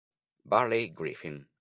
Burley 0.43 0.89
Griffin 0.89 1.45